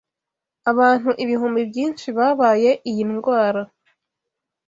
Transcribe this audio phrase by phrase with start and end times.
[0.71, 3.61] Abantu ibihumbi byinshi babaye iyi ndwara.